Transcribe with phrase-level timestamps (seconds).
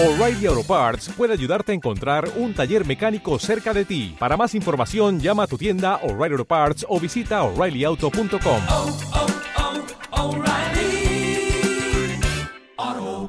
[0.00, 4.14] O'Reilly Auto Parts puede ayudarte a encontrar un taller mecánico cerca de ti.
[4.16, 8.62] Para más información, llama a tu tienda O'Reilly Auto Parts o visita oreillyauto.com.
[8.68, 9.26] oh, oh,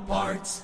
[0.08, 0.64] Parts.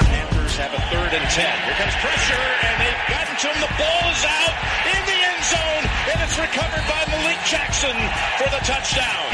[0.00, 1.58] Panthers have a third and ten.
[1.64, 3.60] Here comes pressure, and they've gotten to him.
[3.62, 4.69] The ball is out
[6.20, 7.96] and it's recovered by Malik Jackson
[8.36, 9.24] for the touchdown.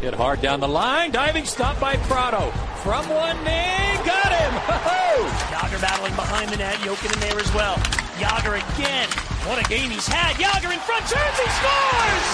[0.00, 1.10] Hit hard down the line.
[1.10, 2.50] Diving stop by Prado.
[2.82, 3.98] From one knee.
[4.06, 4.52] Got him.
[4.68, 5.26] Ho-ho!
[5.52, 6.76] Yager battling behind the net.
[6.86, 7.76] Jokin in there as well.
[8.20, 9.08] Yager again.
[9.44, 10.38] What a game he's had.
[10.38, 11.04] Yager in front.
[11.08, 11.38] Turns.
[11.38, 12.26] He scores!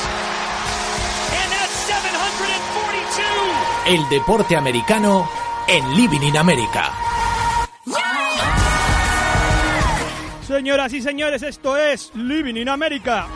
[1.34, 3.96] And that's 742.
[3.96, 5.28] El deporte americano
[5.68, 6.92] en Living in America.
[10.46, 13.26] Señoras y señores, esto es Living in America.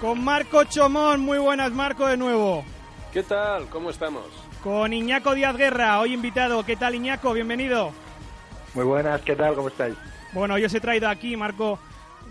[0.00, 2.64] Con Marco Chomón, muy buenas Marco de nuevo.
[3.12, 3.66] ¿Qué tal?
[3.68, 4.24] ¿Cómo estamos?
[4.62, 6.64] Con Iñaco Díaz Guerra, hoy invitado.
[6.64, 7.32] ¿Qué tal Iñaco?
[7.32, 7.92] Bienvenido.
[8.74, 9.54] Muy buenas, ¿qué tal?
[9.54, 9.94] ¿Cómo estáis?
[10.32, 11.78] Bueno, yo os he traído aquí, Marco,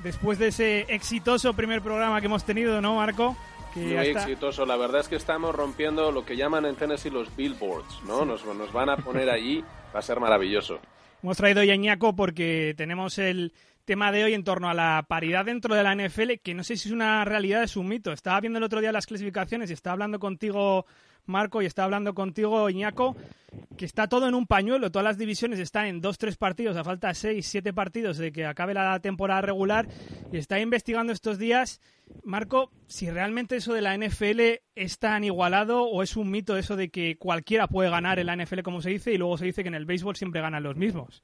[0.04, 3.36] después de ese exitoso primer programa que hemos tenido, ¿no, Marco?
[3.74, 4.66] Que Muy hasta- exitoso.
[4.66, 8.26] La verdad es que estamos rompiendo lo que llaman en Tennessee los billboards, ¿no?
[8.26, 9.64] Nos, nos van a poner allí.
[9.94, 10.80] Va a ser maravilloso.
[11.24, 13.54] Hemos traído hoy a Iñaco porque tenemos el
[13.86, 16.76] tema de hoy en torno a la paridad dentro de la NFL, que no sé
[16.76, 18.12] si es una realidad es un mito.
[18.12, 20.86] Estaba viendo el otro día las clasificaciones y estaba hablando contigo,
[21.26, 23.16] Marco, y estaba hablando contigo, Iñaco,
[23.78, 24.92] que está todo en un pañuelo.
[24.92, 28.46] Todas las divisiones están en dos, tres partidos, a falta seis, siete partidos de que
[28.46, 29.88] acabe la temporada regular.
[30.32, 31.80] Y está investigando estos días,
[32.24, 36.76] Marco, si realmente eso de la NFL es tan igualado o es un mito eso
[36.76, 39.62] de que cualquiera puede ganar en la NFL, como se dice, y luego se dice
[39.62, 41.24] que en el béisbol siempre ganan los mismos.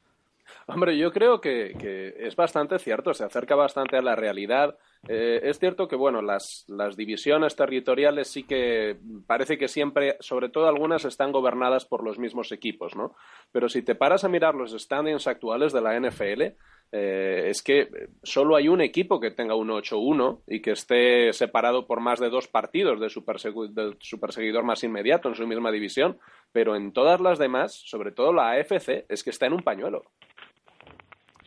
[0.67, 4.77] Hombre, yo creo que, es bastante cierto, se acerca bastante a la realidad.
[5.07, 10.49] Eh, es cierto que, bueno, las, las divisiones territoriales sí que parece que siempre, sobre
[10.49, 13.15] todo algunas, están gobernadas por los mismos equipos, ¿no?
[13.51, 16.55] Pero si te paras a mirar los standings actuales de la NFL,
[16.93, 17.89] eh, es que
[18.21, 22.29] solo hay un equipo que tenga un 8-1 y que esté separado por más de
[22.29, 26.19] dos partidos de su, de su perseguidor más inmediato en su misma división,
[26.51, 30.03] pero en todas las demás, sobre todo la AFC, es que está en un pañuelo.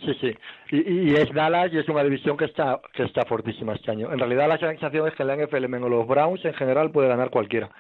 [0.04, 0.34] Sí, sí.
[0.70, 4.12] Y, y es Dallas y es una división que está que está fortísima este año.
[4.12, 7.70] En realidad la sensación que la NFL menos los Browns en general puede ganar cualquiera.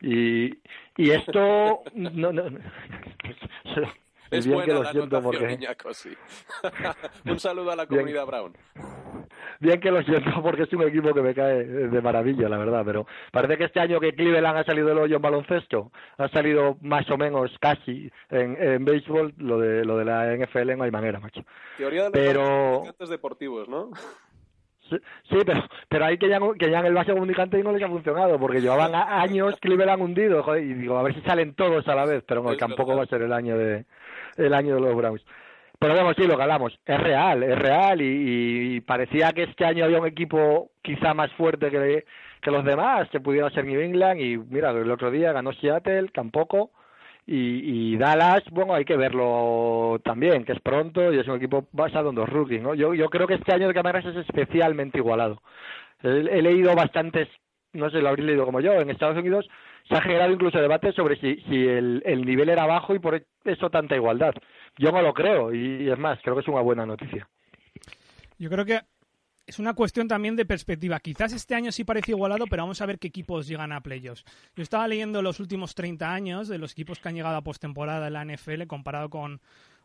[0.00, 0.58] Y,
[0.96, 2.42] y esto no, no,
[4.30, 6.10] Es bien buena que lo la siento porque Iñaco, sí.
[7.26, 8.00] Un saludo a la Bien.
[8.00, 8.56] comunidad Brown.
[9.60, 12.82] bien que lo siento porque es un equipo que me cae de maravilla, la verdad,
[12.84, 16.76] pero parece que este año que Cleveland ha salido del hoyo en baloncesto, ha salido
[16.80, 20.90] más o menos casi en, en béisbol, lo de lo de la NFL no hay
[20.90, 21.42] manera, macho.
[21.76, 23.90] Teoría de Pero- deportivos, ¿no?
[24.90, 27.80] Sí, pero, pero hay que ya, que ya en el base comunicante y no les
[27.82, 31.86] ha funcionado, porque llevaban años Cleveland hundido, joder, y digo, a ver si salen todos
[31.86, 33.84] a la vez, pero no, tampoco va a ser el año de
[34.40, 35.24] el año de los Browns.
[35.78, 36.78] Pero bueno, sí, lo galamos.
[36.84, 41.70] Es real, es real, y, parecía que este año había un equipo quizá más fuerte
[41.70, 42.04] que,
[42.42, 46.08] que los demás, que pudiera ser New England, y mira, el otro día ganó Seattle,
[46.12, 46.70] tampoco,
[47.26, 51.66] y, y Dallas, bueno, hay que verlo también, que es pronto y es un equipo
[51.72, 52.74] basado en dos rookies, ¿no?
[52.74, 55.40] Yo, yo creo que este año de cámaras es especialmente igualado.
[56.02, 57.28] He leído bastantes,
[57.72, 59.48] no sé, lo habréis leído como yo, en Estados Unidos
[59.88, 63.24] se ha generado incluso debate sobre si, si el, el nivel era bajo y por
[63.44, 64.34] eso tanta igualdad.
[64.78, 67.28] Yo no lo creo y, es más, creo que es una buena noticia.
[68.38, 68.80] Yo creo que
[69.46, 71.00] es una cuestión también de perspectiva.
[71.00, 74.24] Quizás este año sí parece igualado, pero vamos a ver qué equipos llegan a playoffs.
[74.54, 78.06] Yo estaba leyendo los últimos 30 años de los equipos que han llegado a postemporada
[78.06, 79.40] en la NFL comparado con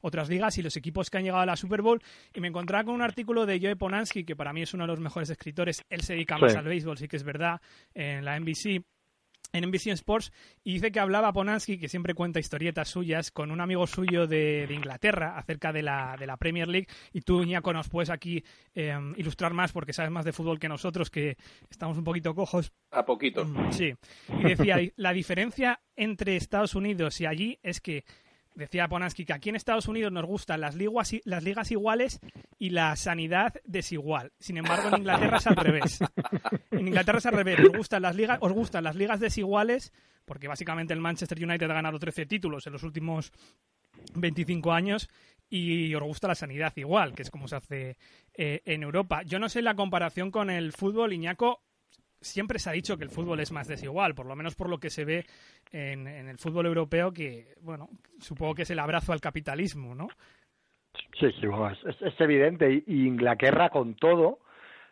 [0.05, 2.01] otras ligas y los equipos que han llegado a la Super Bowl
[2.33, 4.87] y me encontraba con un artículo de Joe Ponansky, que para mí es uno de
[4.87, 5.83] los mejores escritores.
[5.89, 6.57] Él se dedica más Sí.
[6.57, 7.59] al béisbol, sí que es verdad,
[7.93, 8.83] en la NBC
[9.53, 10.33] en NBC Sports
[10.65, 14.65] y dice que hablaba Ponansky, que siempre cuenta historietas suyas, con un amigo suyo de,
[14.67, 18.43] de Inglaterra acerca de la, de la Premier League y tú, Ñaco, nos puedes aquí
[18.73, 21.37] eh, ilustrar más porque sabes más de fútbol que nosotros, que
[21.69, 22.73] estamos un poquito cojos.
[22.91, 23.45] A poquito.
[23.45, 23.93] Mm, Sí.
[24.39, 28.03] Y decía, la diferencia entre Estados Unidos y allí es que
[28.55, 32.21] Decía Ponansky que aquí en Estados Unidos nos gustan las ligas, las ligas iguales
[32.57, 34.31] y la sanidad desigual.
[34.39, 35.99] Sin embargo, en Inglaterra es al revés.
[36.71, 37.59] En Inglaterra es al revés.
[37.59, 39.93] Os gustan las ligas, os gustan las ligas desiguales,
[40.23, 43.31] porque básicamente el Manchester United ha ganado 13 títulos en los últimos
[44.13, 45.09] 25 años
[45.49, 47.97] y os gusta la sanidad igual, que es como se hace
[48.33, 49.21] eh, en Europa.
[49.23, 51.61] Yo no sé la comparación con el fútbol, Iñaco.
[52.25, 54.79] Siempre se ha dicho que el fútbol es más desigual, por lo menos por lo
[54.79, 55.25] que se ve
[55.71, 57.89] en, en el fútbol europeo, que, bueno,
[58.19, 60.07] supongo que es el abrazo al capitalismo, ¿no?
[61.19, 61.47] Sí, sí,
[62.01, 62.83] es, evidente.
[62.87, 64.39] Y, Inglaterra con todo,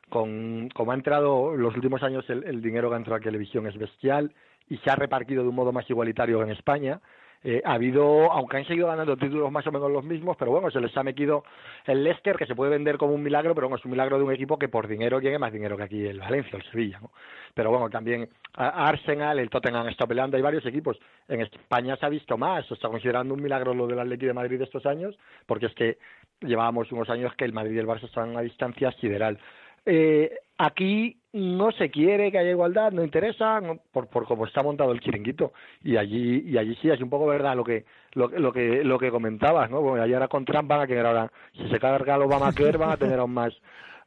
[0.10, 3.78] con como ha entrado los últimos años el, dinero que ha entrado a televisión es
[3.78, 4.34] bestial
[4.70, 7.02] y se ha repartido de un modo más igualitario en España.
[7.44, 10.72] Eh, ha habido, aunque han seguido ganando títulos más o menos los mismos, pero bueno,
[10.72, 11.44] se les ha metido
[11.86, 14.24] el Leicester, que se puede vender como un milagro, pero bueno, es un milagro de
[14.24, 17.12] un equipo que por dinero tiene más dinero que aquí el Valencia, el Sevilla, ¿no?
[17.54, 20.98] Pero bueno, también Arsenal, el Tottenham está peleando, hay varios equipos.
[21.28, 24.34] En España se ha visto más, se está considerando un milagro lo del Atlético de
[24.34, 25.98] Madrid estos años, porque es que
[26.40, 29.38] llevábamos unos años que el Madrid y el Barça estaban a distancia sideral.
[29.86, 34.62] Eh, aquí no se quiere que haya igualdad, no interesa, no- por, por cómo está
[34.62, 35.52] montado el chiringuito.
[35.84, 39.00] Y allí, y allí sí es un poco verdad lo que, lo, lo que, lo
[39.00, 39.82] que comentabas, ¿no?
[39.82, 42.54] Bueno, allí ahora con Trump van a querer ahora, si se carga lo van a
[42.54, 43.52] querer, van a tener aún más,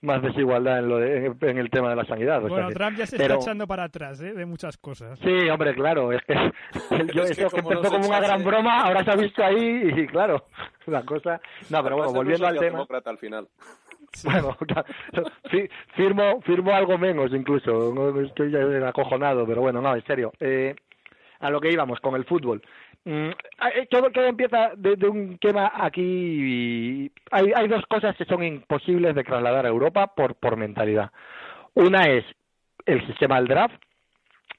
[0.03, 2.37] más desigualdad en, lo de- en el tema de la sanidad.
[2.39, 4.33] o sea Bueno, Trump ya se pero- está echando para atrás ¿eh?
[4.33, 5.19] de muchas cosas.
[5.19, 6.35] Sí, hombre, claro, es que
[7.13, 9.91] yo Es que eso que empezó como una gran broma, ahora se ha visto ahí
[9.97, 10.45] y claro,
[10.87, 11.41] la cosa...
[11.71, 12.61] No, pero bueno, volviendo al tema...
[12.61, 13.49] socialdemócrata al final.
[14.25, 14.57] Bueno,
[15.51, 20.33] fi- firmo, firmo algo menos incluso, estoy ya acojonado, pero bueno, no, en serio.
[20.41, 20.75] Eh,
[21.41, 22.63] a lo que íbamos con el fútbol.
[23.05, 23.31] Mm,
[23.91, 27.11] todo, todo empieza desde un tema aquí.
[27.31, 31.11] Hay, hay dos cosas que son imposibles de trasladar a Europa por, por mentalidad.
[31.75, 32.25] Una es
[32.87, 33.75] el sistema del draft,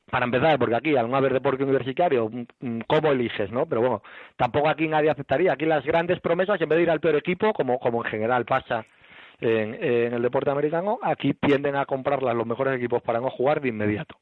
[0.10, 3.66] para empezar, porque aquí al no haber deporte universitario, mm, mm, ¿cómo eliges, no?
[3.66, 4.04] Pero bueno,
[4.38, 5.54] tampoco aquí nadie aceptaría.
[5.54, 8.46] Aquí las grandes promesas, en vez de ir al peor equipo, como, como en general
[8.46, 8.86] pasa
[9.40, 13.70] en, el deporte americano, aquí tienden a comprarlas los mejores equipos para no jugar de
[13.70, 14.18] inmediato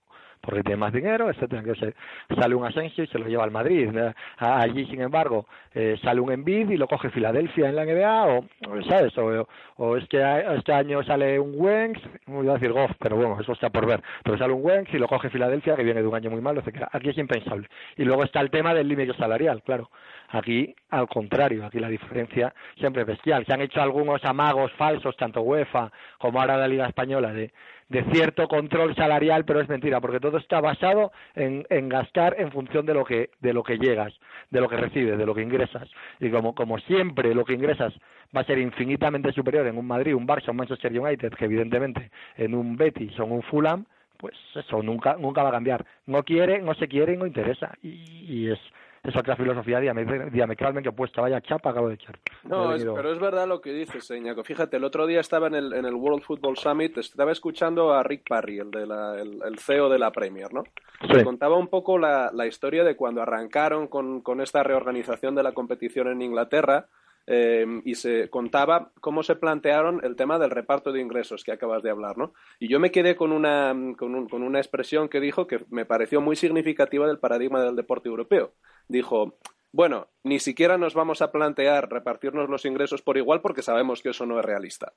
[0.45, 1.95] porque tiene más dinero, etcétera, que se,
[2.39, 3.89] sale un Asensio y se lo lleva al Madrid.
[3.95, 8.25] Eh, Allí, sin embargo, eh, sale un Embiid y lo coge Filadelfia en la NBA,
[8.27, 8.45] o,
[8.87, 9.17] ¿sabes?
[9.17, 9.47] O,
[9.77, 13.69] o este año sale un Wengs, no iba a decir Goff, pero bueno, eso está
[13.69, 16.29] por ver, pero sale un Wengs y lo coge Filadelfia, que viene de un año
[16.29, 16.89] muy malo, etcétera.
[16.91, 17.67] Aquí es impensable.
[17.97, 19.89] Y luego está el tema del límite salarial, claro.
[20.29, 23.45] Aquí, al contrario, aquí la diferencia siempre es bestial.
[23.45, 27.51] Se han hecho algunos amagos falsos, tanto UEFA como ahora la Liga Española, de,
[27.89, 32.85] de cierto control salarial, pero es mentira, porque todo está basado en, gastar en función
[32.85, 34.13] de lo que de lo que llegas,
[34.49, 35.87] de lo que recibes, de lo que ingresas.
[36.19, 37.93] Y como, como siempre lo que ingresas
[38.35, 42.11] va a ser infinitamente superior en un Madrid, un Barça, un Manchester United, que evidentemente
[42.37, 43.85] en un Betis o en un Fulham,
[44.17, 45.85] pues eso nunca nunca va a cambiar.
[46.07, 47.77] No quiere, no se quiere y no interesa.
[47.83, 48.59] Y, y es,
[49.07, 51.21] es otra filosofía diame- diametralmente opuesta.
[51.21, 52.17] Vaya chapa acabo de echar.
[52.43, 54.43] No, es- pero es verdad lo que dices, Señaco.
[54.43, 58.03] Fíjate, el otro día estaba en el, en el World Football Summit, estaba escuchando a
[58.03, 60.63] Rick Parry, el, de la, el, el CEO de la Premier, ¿no?
[61.09, 61.23] Sí.
[61.23, 65.51] Contaba un poco la, la historia de cuando arrancaron con, con esta reorganización de la
[65.53, 66.87] competición en Inglaterra
[67.27, 71.81] eh, y se contaba cómo se plantearon el tema del reparto de ingresos que acabas
[71.83, 72.33] de hablar, ¿no?
[72.59, 75.85] Y yo me quedé con una, con, un- con una expresión que dijo que me
[75.85, 78.53] pareció muy significativa del paradigma del deporte europeo.
[78.87, 79.37] Dijo,
[79.71, 84.09] bueno, ni siquiera nos vamos a plantear repartirnos los ingresos por igual porque sabemos que
[84.09, 84.93] eso no es realista.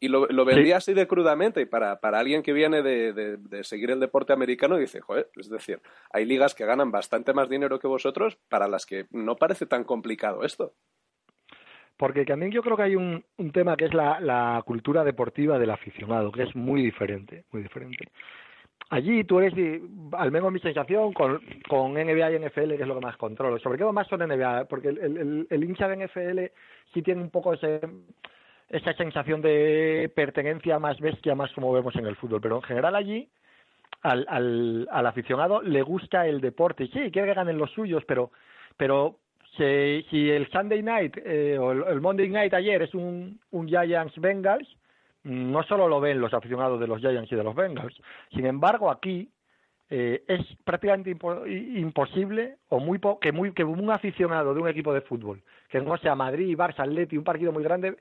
[0.00, 3.36] Y lo, lo vendía así de crudamente y para, para alguien que viene de, de-
[3.36, 7.48] de seguir el deporte americano dice, joder, es decir, hay ligas que ganan bastante más
[7.48, 10.74] dinero que vosotros para las que no parece tan complicado esto.
[12.02, 13.22] Porque también yo creo que hay un,
[13.52, 18.08] tema que es la, cultura deportiva del aficionado, que es muy diferente, muy diferente.
[18.90, 19.54] Allí tú eres,
[20.10, 23.56] al menos mi sensación, con, con NBA y NFL, que es lo que más controlo.
[23.60, 26.40] Sobre todo más son NBA, porque el, el- el hincha de NFL
[26.92, 27.78] sí tiene un poco ese,
[28.68, 32.40] esa sensación de pertenencia más bestia, más como vemos en el fútbol.
[32.40, 33.30] Pero en general allí,
[34.00, 36.88] al, al, al aficionado le gusta el deporte.
[36.88, 38.32] Sí, quiere que ganen los suyos, pero,
[38.76, 39.18] pero
[39.56, 44.18] si, si el Sunday night eh, o el, Monday night ayer es un, un Giants
[44.18, 44.68] Bengals,
[45.24, 47.94] no solo lo ven los aficionados de los Giants y de los Bengals.
[48.30, 49.28] Sin embargo, aquí
[49.90, 54.92] eh, es prácticamente imposible o muy po- que muy que un aficionado de un equipo
[54.94, 57.96] de fútbol que no sea Madrid, Barça, Atleti, un partido muy grande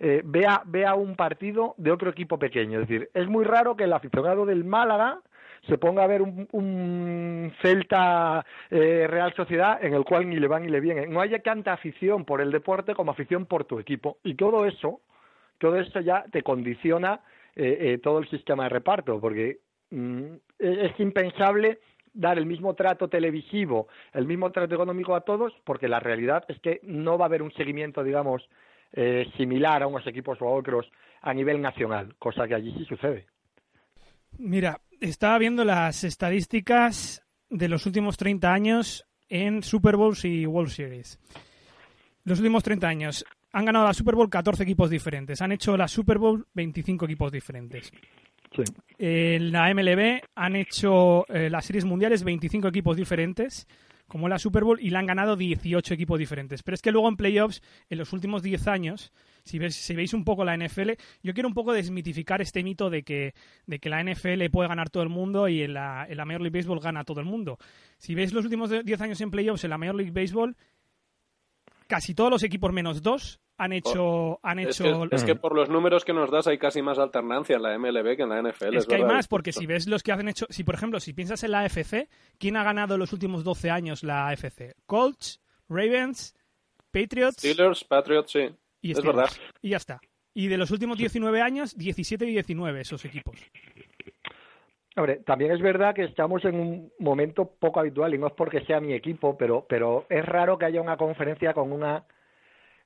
[0.00, 2.80] eh, vea vea un partido de otro equipo pequeño.
[2.80, 5.20] Es decir, es muy raro que el aficionado del Málaga
[5.68, 10.48] se ponga a ver un, un Celta eh, Real Sociedad en el cual ni le
[10.48, 11.06] va ni le viene.
[11.06, 14.18] No haya tanta afición por el deporte como afición por tu equipo.
[14.24, 15.00] Y todo eso,
[15.58, 17.20] todo eso ya te condiciona
[17.56, 19.58] eh, eh, todo el sistema de reparto, porque
[19.90, 21.78] mm, es es impensable
[22.14, 26.58] dar el mismo trato televisivo, el mismo trato económico a todos, porque la realidad es
[26.60, 28.48] que no va a haber un seguimiento, digamos,
[28.92, 30.90] eh, similar a unos equipos o a otros
[31.20, 33.26] a nivel nacional, cosa que allí sí sucede.
[34.38, 40.70] Mira, estaba viendo las estadísticas de los últimos 30 años en Super Bowls y World
[40.70, 41.18] Series.
[42.24, 45.40] Los últimos 30 años han ganado la Super Bowl 14 equipos diferentes.
[45.40, 47.92] Han hecho la Super Bowl 25 equipos diferentes.
[48.54, 48.62] Sí.
[48.98, 53.66] En la MLB han hecho eh, las series mundiales 25 equipos diferentes
[54.06, 56.62] como la Super Bowl y la han ganado 18 equipos diferentes.
[56.62, 59.12] Pero es que luego en playoffs, en los últimos 10 años,
[59.44, 62.90] si, ves, si veis un poco la NFL, yo quiero un poco desmitificar este mito
[62.90, 63.34] de que,
[63.66, 66.40] de que la NFL puede ganar todo el mundo y en la, en la Major
[66.40, 67.58] League Baseball gana todo el mundo.
[67.98, 70.56] Si veis los últimos 10 años en playoffs en la Major League Baseball,
[71.86, 74.40] casi todos los equipos menos dos han hecho...
[74.42, 76.98] Han Es hecho que, es que por los números que nos das hay casi más
[76.98, 78.76] alternancia en la MLB que en la NFL.
[78.76, 81.12] Es que hay más, porque si ves los que han hecho, si por ejemplo, si
[81.12, 82.08] piensas en la AFC,
[82.38, 84.74] ¿quién ha ganado los últimos 12 años la AFC?
[84.86, 86.34] Colts, Ravens,
[86.90, 88.48] Patriots Steelers, Patriots, sí.
[88.84, 89.30] Y es verdad.
[89.62, 90.00] Y ya está.
[90.34, 93.36] Y de los últimos 19 años, 17 y 19 esos equipos.
[94.96, 98.64] Hombre, también es verdad que estamos en un momento poco habitual y no es porque
[98.64, 102.04] sea mi equipo, pero, pero es raro que haya una conferencia con una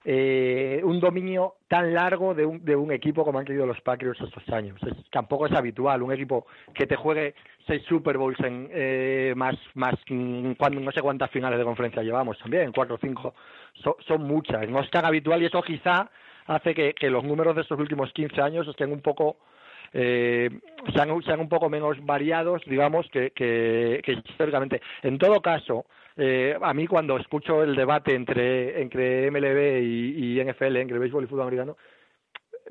[0.05, 4.21] eh, un dominio tan largo de un, de un equipo como han tenido los Patriots
[4.21, 4.81] estos años.
[4.85, 7.35] Es- tampoco es habitual un equipo que te juegue
[7.67, 12.03] seis Super Bowls en eh, más más mm, cuando no sé cuántas finales de conferencia
[12.03, 13.35] llevamos también, cuatro o cinco,
[13.83, 14.69] So- son muchas.
[14.69, 16.11] No es tan habitual y eso quizá
[16.47, 19.37] hace que, los números de estos últimos 15 años estén un poco
[19.93, 20.49] eh,
[20.95, 24.81] sean, sean un poco menos variados, digamos, que, que históricamente.
[25.03, 25.85] En todo caso,
[26.19, 31.25] eh, a mí cuando escucho el debate entre, entre MLB y, y NFL, entre béisbol
[31.25, 31.77] y fútbol americano,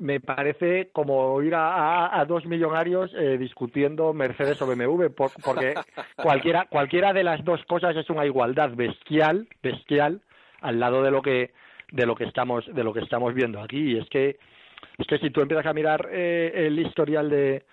[0.00, 1.74] me parece como ir a,
[2.06, 5.74] a- a dos millonarios eh, discutiendo Mercedes o BMW, por- porque
[6.16, 10.20] cualquiera, cualquiera de las dos cosas es una igualdad bestial, bestial,
[10.60, 11.50] al lado de lo que
[11.90, 13.94] de lo que estamos de lo que estamos viendo aquí.
[13.94, 14.38] Y es que
[14.98, 17.64] es que si tú empiezas a mirar eh, el historial de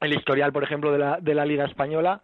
[0.00, 2.22] el historial, por ejemplo, de la, de la Liga Española,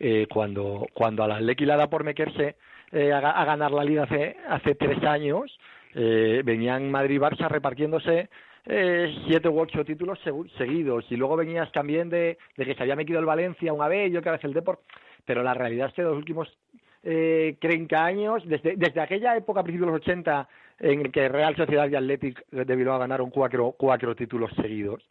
[0.00, 2.56] eh, cuando, cuando a la Atleti le da por meterse
[2.92, 5.58] eh, a, ga- a ganar la Liga hace, hace tres años,
[5.94, 8.28] eh, venían Madrid y Barça repartiéndose
[8.66, 11.04] eh, siete u ocho títulos segu- seguidos.
[11.10, 14.16] Y luego venías también de, de que se había metido el Valencia una vez y
[14.16, 14.80] otra vez el Deport,
[15.24, 16.48] pero la realidad es que los últimos
[17.02, 20.48] eh, 30 años, desde, desde aquella época, a principios de los 80,
[20.80, 25.02] en que Real Sociedad y Athletic de Bilbao ganaron cuatro, cuatro títulos seguidos,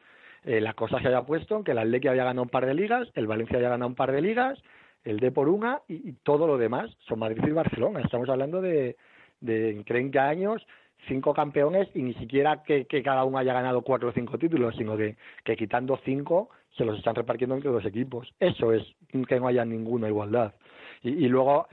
[0.45, 2.73] eh, la cosa se había puesto en que el Athletic había ganado un par de
[2.73, 4.61] ligas, el Valencia había ganado un par de ligas,
[5.03, 8.01] el D por una y, todo lo demás son Madrid y Barcelona.
[8.01, 8.95] Estamos hablando de,
[9.41, 10.65] de en 30 años,
[11.07, 14.97] cinco campeones y ni siquiera que, cada uno haya ganado cuatro o cinco títulos, sino
[14.97, 15.15] que,
[15.57, 18.33] quitando cinco se los están repartiendo entre dos equipos.
[18.39, 18.83] Eso es
[19.27, 20.53] que no haya ninguna igualdad.
[21.01, 21.67] Y, luego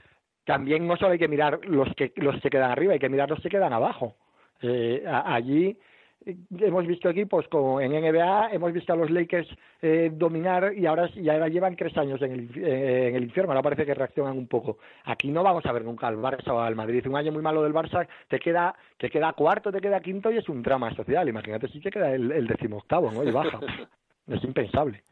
[0.45, 3.29] también no solo hay que mirar los que los que quedan arriba, hay que mirar
[3.29, 4.15] los que quedan abajo.
[4.61, 5.77] Eh, allí
[6.25, 9.47] hemos visto equipos como en NBA, hemos visto a los Lakers
[9.81, 13.51] eh, dominar y ahora, y ahora llevan tres años en el, eh, en el infierno,
[13.51, 14.77] ahora parece que reaccionan un poco.
[15.05, 17.05] Aquí no vamos a ver nunca al Barça o al Madrid.
[17.07, 20.37] Un año muy malo del Barça, te queda, te queda cuarto, te queda quinto y
[20.37, 21.27] es un drama social.
[21.27, 23.23] Imagínate si te queda el, el decimoctavo, ¿no?
[23.23, 23.59] Y baja.
[24.27, 25.03] Es impensable.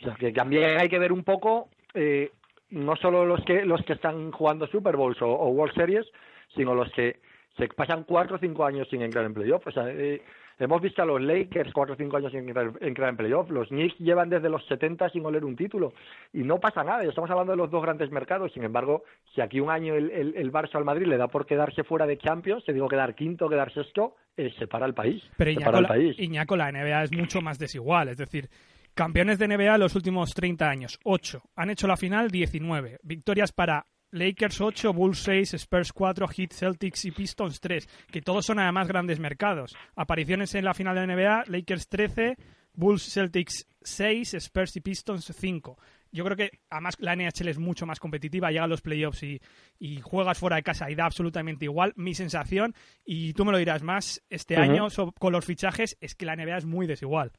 [0.00, 2.30] O sea, que también hay que ver un poco, eh,
[2.70, 6.06] no solo los que los que están jugando Super Bowls o, o World Series,
[6.54, 7.20] sino los que
[7.56, 9.66] se pasan cuatro o cinco años sin entrar en playoff.
[9.66, 10.22] O sea, eh,
[10.58, 13.50] hemos visto a los Lakers cuatro o cinco años sin entrar, entrar en playoff.
[13.50, 15.92] Los Knicks llevan desde los 70 sin oler un título.
[16.32, 17.02] Y no pasa nada.
[17.02, 18.52] Ya estamos hablando de los dos grandes mercados.
[18.52, 19.02] Sin embargo,
[19.34, 22.06] si aquí un año el, el, el Barça al Madrid le da por quedarse fuera
[22.06, 25.22] de Champions, te digo quedar quinto, quedar sexto, eh, separa el país.
[25.36, 26.18] Pero Iñaco, el país.
[26.18, 28.08] Iñaco, la NBA es mucho más desigual.
[28.08, 28.48] Es decir,
[28.94, 31.42] campeones de NBA los últimos 30 años, 8.
[31.56, 32.98] Han hecho la final 19.
[33.02, 37.88] Victorias para Lakers 8, Bulls 6, Spurs 4, Heat, Celtics y Pistons 3.
[38.10, 39.76] Que todos son además grandes mercados.
[39.94, 42.36] Apariciones en la final de NBA, Lakers 13,
[42.74, 45.78] Bulls, Celtics 6, Spurs y Pistons 5.
[46.12, 49.40] Yo creo que además la NHL es mucho más competitiva, llega a los playoffs y,
[49.78, 51.92] y juegas fuera de casa y da absolutamente igual.
[51.94, 52.74] Mi sensación,
[53.04, 56.34] y tú me lo dirás más, este año so- con los fichajes es que la
[56.34, 57.30] NBA es muy desigual.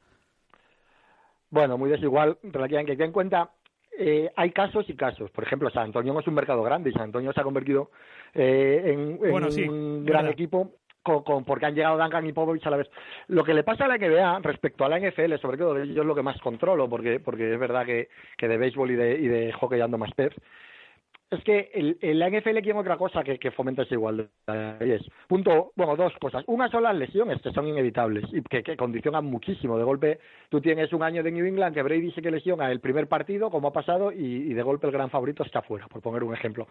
[1.49, 2.95] Bueno, muy desigual, relativamente.
[2.95, 3.51] Ten en cuenta,
[3.97, 5.29] eh, hay casos y casos.
[5.31, 7.91] Por ejemplo, San Antonio es un mercado grande y San Antonio se ha convertido
[8.33, 10.31] eh, en, en Bueno, sí, un gran verdad.
[10.33, 10.71] equipo
[11.03, 12.89] con, con- porque han llegado Duncan y Popovich a la vez.
[13.27, 16.07] Lo que le pasa a la NBA respecto a la NFL, sobre todo yo es
[16.07, 19.27] lo que más controlo, porque porque es verdad que, que de béisbol y de, y
[19.27, 20.33] de hockey ando más pez,
[21.31, 24.27] es que el, la NFL quiere otra cosa que, que fomenta esa igualdad.
[24.81, 26.43] Es, punto, bueno, dos cosas.
[26.47, 29.77] Una son las lesiones, que son inevitables y que, condicionan muchísimo.
[29.77, 30.19] De golpe,
[30.49, 33.49] tú tienes un año de New England que Brady se que lesiona el primer partido,
[33.49, 36.67] como ha pasado, y, de golpe el gran favorito está fuera, por poner un ejemplo.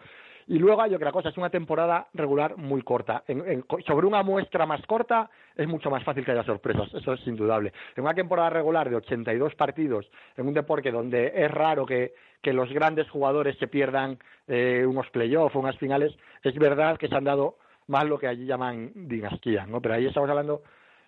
[0.47, 3.23] Y luego hay otra cosa, es una temporada regular muy corta.
[3.27, 7.25] En- sobre una muestra más corta es mucho más fácil que haya sorpresas, eso es
[7.25, 7.73] indudable.
[7.95, 12.53] En una temporada regular de 82 partidos, en un deporte donde es raro que, que
[12.53, 14.17] los grandes jugadores se pierdan
[14.47, 17.57] eh, unos playoffs unas finales, es verdad que se han dado
[17.87, 19.81] más lo que allí llaman dinastía, ¿no?
[19.81, 20.61] Pero ahí estamos hablando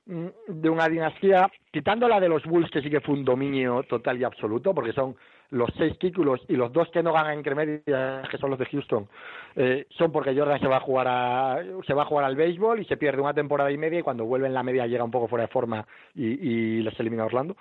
[0.05, 3.83] mm, de una dinastía, quitando la de los Bulls, que sí que fue un dominio
[3.83, 5.15] total y absoluto, porque son
[5.49, 8.65] los seis títulos y los dos que no ganan entre medias, que son los de
[8.65, 9.07] Houston,
[9.55, 12.79] eh, son porque Jordan se va a jugar a, se va a jugar al béisbol
[12.81, 15.11] y se pierde una temporada y media y cuando vuelve en la media llega un
[15.11, 15.85] poco fuera de forma
[16.15, 17.55] y, y les elimina Orlando.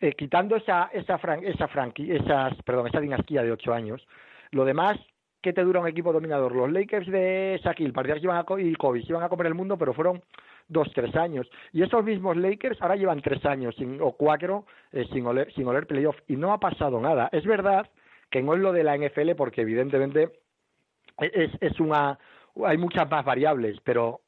[0.00, 4.06] Eh, quitando esa esa fran, esa franqui, esas perdón esa dinastía de ocho años,
[4.50, 4.98] lo demás
[5.46, 6.56] ¿qué te dura un equipo dominador?
[6.56, 9.94] Los Lakers de Shaquille, que iban a, y Kobe, iban a comer el mundo, pero
[9.94, 10.20] fueron
[10.66, 11.48] dos, tres años.
[11.72, 15.64] Y esos mismos Lakers ahora llevan tres años sin, o cuatro eh, sin, oler, sin
[15.68, 17.28] oler playoff y no ha pasado nada.
[17.30, 17.88] Es verdad
[18.28, 20.32] que no es lo de la NFL porque evidentemente
[21.18, 22.18] es, es una
[22.64, 24.22] hay muchas más variables, pero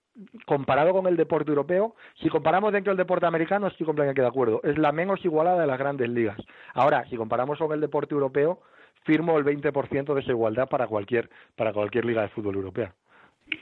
[0.47, 4.61] comparado con el deporte europeo, si comparamos dentro del deporte americano, estoy completamente de acuerdo.
[4.65, 6.39] Es la menos igualada de las grandes ligas.
[6.75, 8.61] Ahora, si comparamos con el deporte europeo,
[9.05, 12.95] firmo el 20% de esa igualdad para cualquier, para cualquier liga de fútbol europea.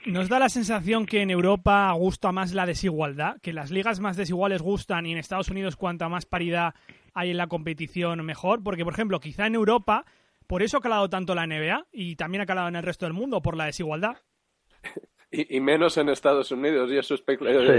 [0.05, 3.37] ¿Nos da la sensación que en Europa gusta más la desigualdad?
[3.41, 6.75] ¿Que las ligas más desiguales gustan y en Estados Unidos cuanta más paridad
[7.13, 8.63] hay en la competición mejor?
[8.63, 10.05] Porque, por ejemplo, quizá en Europa,
[10.45, 13.13] por eso ha calado tanto la NBA y también ha calado en el resto del
[13.13, 14.17] mundo, por la desigualdad.
[15.37, 17.23] Y, y menos en Estados Unidos, y eso Sí.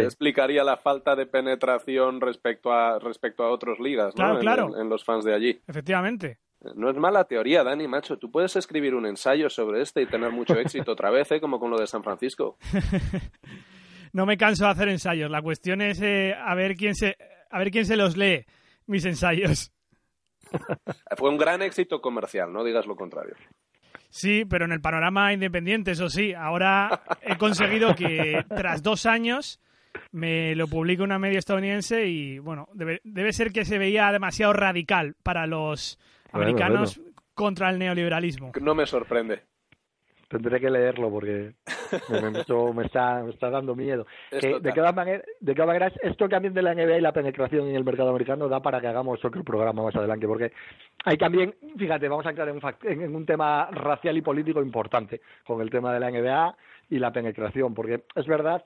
[0.05, 4.23] explicaría la falta de penetración respecto a, respecto a otras ligas, ¿no?
[4.25, 4.75] Claro, En- claro.
[4.77, 5.61] en- en los fans de allí.
[5.67, 6.39] Efectivamente.
[6.75, 8.19] No es mala teoría, Dani, macho.
[8.19, 11.41] Tú puedes escribir un ensayo sobre este y tener mucho éxito otra vez, ¿eh?
[11.41, 12.57] como con lo de San Francisco.
[14.13, 15.31] No me canso de hacer ensayos.
[15.31, 17.17] La cuestión es eh, a ver quién se
[17.51, 18.47] a ver quién se los lee
[18.87, 19.71] mis ensayos.
[21.19, 23.35] Fue un gran éxito comercial, no digas lo contrario.
[24.11, 26.35] Sí, pero en el panorama independiente, eso sí.
[26.35, 29.61] Ahora he conseguido que tras dos años
[30.13, 34.53] me lo publique una media estadounidense y, bueno, debe, debe ser que se veía demasiado
[34.53, 35.99] radical para los
[36.33, 37.01] Bueno, americanos
[37.35, 38.53] contra el neoliberalismo.
[38.61, 39.43] No me sorprende.
[40.29, 41.53] Tendré que leerlo porque
[42.11, 42.41] me, me-
[42.85, 44.07] está, me está dando miedo.
[44.31, 47.67] Que, de todas maneras, de todas maneras, esto también de la NBA y la penetración
[47.69, 50.53] en el mercado americano da para que hagamos otro programa más adelante, porque
[51.05, 55.23] hay también, fíjate, vamos a entrar en en en un tema racial y político importante
[55.47, 56.57] con el tema de la NBA
[56.91, 58.65] y la penetración, porque es verdad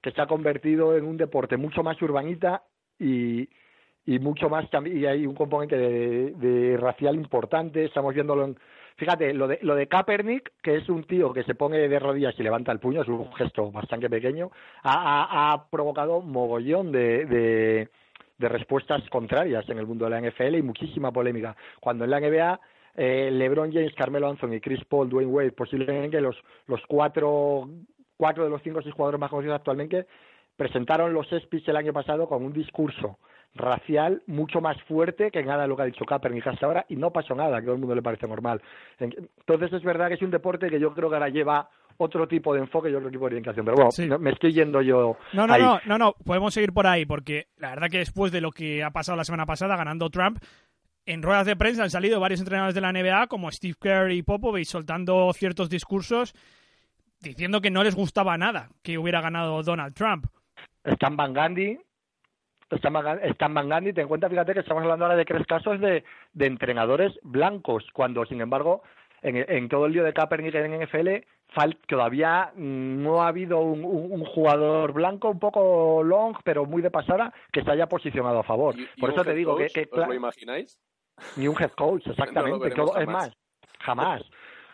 [0.00, 2.62] que se ha convertido en un deporte mucho más urbanita
[2.98, 3.48] y,
[4.06, 8.56] y mucho más y hay un componente de, de racial importante estamos viéndolo en
[9.00, 12.34] fíjate lo de lo de Kaepernick que es un tío que se pone de rodillas
[12.38, 14.50] y levanta el puño es un gesto bastante pequeño
[14.82, 17.88] ha, ha, ha provocado mogollón de,
[18.40, 21.54] de respuestas contrarias en el mundo de la NFL y muchísima polémica.
[21.78, 22.60] Cuando en la NBA
[22.96, 26.36] eh, LeBron James, Carmelo Anthony, Chris Paul, Dwayne Wade, posiblemente los
[26.66, 27.68] los cuatro
[28.16, 30.06] cuatro de los cinco o seis jugadores más conocidos actualmente
[30.56, 33.18] presentaron los ESPYs el año pasado con un discurso
[33.54, 36.96] racial mucho más fuerte que nada de lo que ha dicho Kaepernick hasta ahora y
[36.96, 38.62] no pasó nada, que a todo el mundo le parece normal.
[38.98, 42.54] Entonces es verdad que es un deporte que yo creo que ahora lleva otro tipo
[42.54, 43.64] de enfoque y otro tipo de orientación.
[43.66, 44.08] Pero bueno, Sí.
[44.18, 45.60] me estoy yendo yo No, no, ahí.
[45.62, 48.82] no, no, no, podemos seguir por ahí, porque la verdad que después de lo que
[48.82, 50.38] ha pasado la semana pasada ganando Trump,
[51.04, 54.22] en ruedas de prensa han salido varios entrenadores de la NBA, como Steve Kerr y
[54.22, 56.34] Popovich, soltando ciertos discursos
[57.20, 60.26] diciendo que no les gustaba nada que hubiera ganado Donald Trump.
[60.84, 61.78] Stan Van Gundy,
[62.70, 62.92] Stan
[63.54, 66.46] Van, Gundy, ten en cuenta, fíjate que estamos hablando ahora de tres casos de, de
[66.46, 68.82] entrenadores blancos, cuando sin embargo
[69.22, 71.08] en, en todo el lío de Kaepernick en NFL
[71.54, 76.64] fal- todavía mm, no ha habido un, un- un jugador blanco un poco long, pero
[76.64, 78.78] muy de pasada, que se haya posicionado a favor.
[78.78, 79.72] ¿Y- Por eso te digo que, coach?
[79.74, 80.78] que ¿Os cla- lo imagináis?
[81.36, 82.70] ni un head coach, exactamente.
[82.70, 83.30] todo- es más,
[83.80, 84.22] jamás.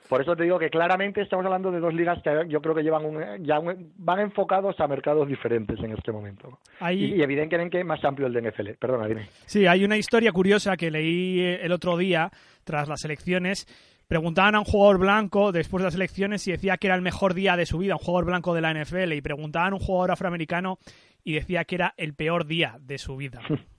[0.08, 2.82] Por eso te digo que claramente estamos hablando de dos ligas que yo creo que
[2.82, 6.58] llevan un, ya un- van enfocados a mercados diferentes en este momento.
[6.92, 8.70] Y, y evidentemente más amplio el de NFL.
[8.78, 9.26] Perdona, dime.
[9.46, 12.30] Sí, hay una historia curiosa que leí eh, el otro día,
[12.64, 13.66] tras las elecciones.
[14.08, 17.34] Preguntaban a un jugador blanco después de las elecciones y decía que era el mejor
[17.34, 19.12] día de su vida, un jugador blanco de la NFL.
[19.12, 20.78] Y preguntaban a un jugador afroamericano
[21.24, 23.40] y decía que era el peor día de su vida.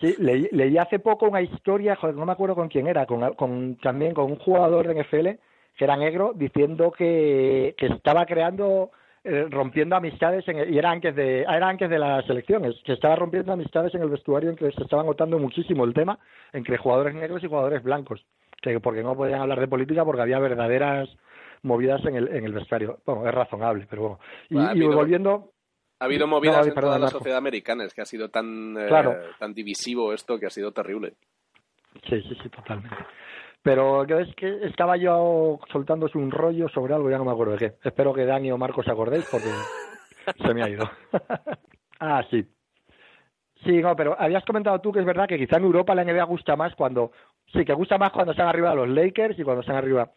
[0.00, 3.34] Sí, leí, leí hace poco una historia, joder, no me acuerdo con quién era, con,
[3.34, 5.28] con- también con un jugador de NFL
[5.76, 8.90] que era negro, diciendo que, que estaba creando,
[9.24, 12.92] eh, rompiendo amistades, en el- y era antes, de, era antes de las elecciones, que
[12.92, 16.18] estaba rompiendo amistades en el vestuario en que se estaba notando muchísimo el tema
[16.52, 18.24] entre jugadores negros y jugadores blancos,
[18.62, 21.08] que porque no podían hablar de política porque había verdaderas
[21.62, 22.98] movidas en el, en el vestuario.
[23.04, 24.18] Bueno, es razonable, pero bueno.
[24.48, 25.50] Y, Ha y volviendo...
[26.00, 28.76] Ha habido movidas No, en perdón, toda la sociedad americana, es que ha sido tan,
[28.78, 28.88] eh,
[29.38, 31.14] tan divisivo esto que ha sido terrible.
[32.08, 32.96] Sí, sí, sí, totalmente.
[33.62, 37.52] Pero yo es que estaba yo soltándose un rollo sobre algo, ya no me acuerdo
[37.54, 37.74] de qué.
[37.82, 39.48] Espero que Dani o Marcos se acordéis porque
[40.46, 40.88] se me ha ido.
[42.00, 42.46] ah, sí.
[43.64, 46.22] Sí, no, pero habías comentado tú que es verdad que quizá en Europa la NBA
[46.24, 47.10] gusta más cuando...
[47.52, 50.12] Sí, que gusta más cuando están arriba los Lakers y cuando están arriba...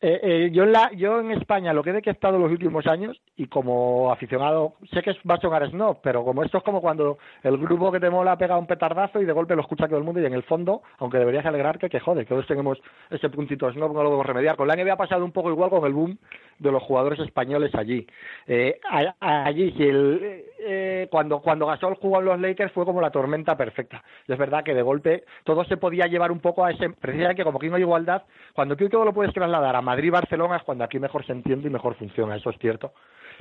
[0.00, 2.86] Eh, eh, yo, en la, yo en España, lo que he que estado los últimos
[2.86, 6.80] años, y como aficionado, sé que va a sonar snob, pero como esto es como
[6.80, 9.98] cuando el grupo que te mola pega un petardazo y de golpe lo escucha todo
[9.98, 12.78] el mundo, y en el fondo, aunque deberías alegrarte, que joder, que todos tenemos
[13.10, 14.56] ese puntito snob, no lo debemos remediar.
[14.56, 16.16] Con la NBA ha pasado un poco igual con el boom
[16.60, 18.06] de los jugadores españoles allí.
[18.46, 18.78] Eh,
[19.20, 23.56] allí, si el, eh, cuando, cuando Gasol jugó en los Lakers fue como la tormenta
[23.56, 24.02] perfecta.
[24.26, 27.44] Es verdad que de golpe todo se podía llevar un poco a ese, precisamente que
[27.44, 28.22] como aquí no hay igualdad,
[28.54, 31.70] cuando tú todo lo puedes trasladar a Madrid-Barcelona es cuando aquí mejor se entiende y
[31.70, 32.92] mejor funciona, eso es cierto.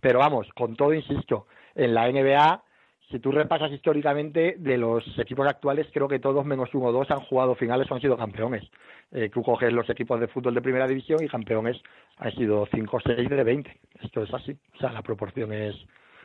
[0.02, 2.64] Pero vamos, con todo insisto, en la NBA
[3.10, 7.10] si tú repasas históricamente de los equipos actuales, creo que todos menos uno o dos
[7.10, 8.64] han jugado finales o han sido campeones.
[9.12, 11.78] Eh, tú coges los equipos de fútbol de primera división y campeones
[12.18, 13.80] han sido 5 o 6 de 20.
[14.04, 14.58] Esto es así.
[14.76, 15.76] O sea, la proporción es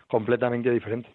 [0.08, 1.08] completamente diferente.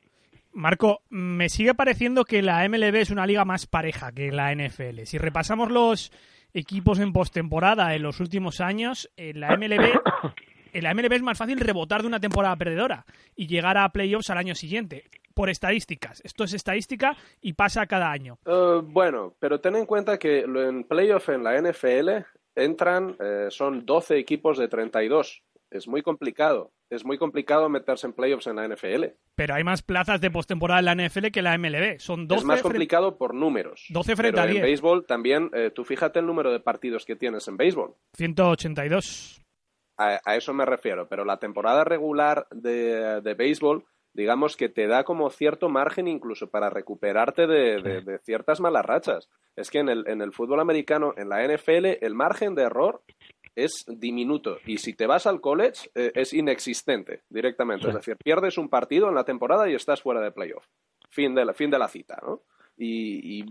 [0.54, 5.02] Marco, me sigue pareciendo que la MLB es una liga más pareja que la NFL.
[5.04, 6.12] Si repasamos los
[6.58, 10.00] equipos en postemporada en los últimos años, en la MLB
[10.74, 14.30] en la MLB es más fácil rebotar de una temporada perdedora y llegar a playoffs
[14.30, 16.22] al año siguiente por estadísticas.
[16.24, 18.40] Esto es estadística y pasa cada año.
[18.46, 22.10] Uh, bueno, pero ten en cuenta que en playoff en la NFL
[22.56, 25.44] entran, eh, son 12 equipos de 32.
[25.72, 26.72] Es muy complicado.
[26.90, 29.06] Es muy complicado meterse en playoffs en la NFL.
[29.36, 32.00] Pero hay más plazas de postemporada en la NFL que en la MLB.
[32.00, 33.86] Son 12 es más complicado por números.
[33.90, 34.58] 12 frente pero a 10.
[34.58, 37.96] En béisbol también, eh, tú fíjate el número de partidos que tienes en béisbol.
[38.16, 39.44] 182.
[39.98, 41.08] A, a eso me refiero.
[41.10, 43.86] Pero la temporada regular de, de béisbol
[44.18, 49.30] digamos que te da como cierto margen incluso para recuperarte de, ciertas malas rachas.
[49.56, 53.04] Es que en el, en el fútbol americano, en la NFL, el margen de error
[53.58, 57.90] es diminuto y si te vas al college eh, es inexistente directamente.
[57.90, 60.66] Es decir, pierdes un partido en la temporada y estás fuera de playoff.
[61.10, 62.42] Fin de la, fin de la cita, ¿no?
[62.78, 63.44] Y,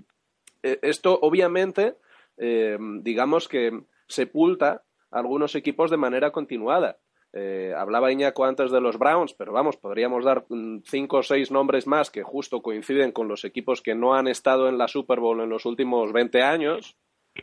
[0.63, 1.97] eh, esto obviamente,
[2.37, 6.99] eh, digamos que sepulta a algunos equipos de manera continuada.
[7.33, 11.51] Eh, hablaba Iñaco antes de los Browns, pero vamos, podríamos dar mm, cinco o seis
[11.51, 15.21] nombres más que justo coinciden con los equipos que no han estado en la Super
[15.21, 16.97] Bowl en los últimos 20 años,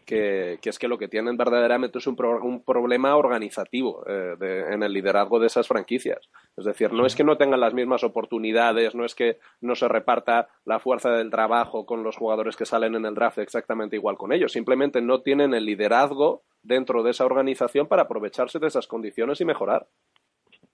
[0.05, 4.93] que, es que lo que tienen verdaderamente es un, un problema organizativo eh, en el
[4.93, 6.29] liderazgo de esas franquicias.
[6.57, 9.87] Es decir, no es que no tengan las mismas oportunidades, no es que no se
[9.87, 14.17] reparta la fuerza del trabajo con los jugadores que salen en el draft exactamente igual
[14.17, 18.87] con ellos, simplemente no tienen el liderazgo dentro de esa organización para aprovecharse de esas
[18.87, 19.87] condiciones y mejorar.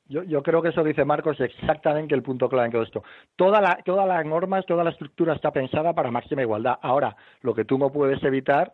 [0.09, 3.03] Yo, yo creo que eso dice Marcos exactamente el punto clave en todo esto.
[3.35, 6.79] Toda la, todas las normas, toda la estructura está pensada para máxima igualdad.
[6.81, 8.73] Ahora, lo que tú no puedes evitar